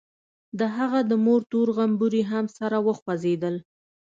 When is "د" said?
0.59-0.61, 1.09-1.11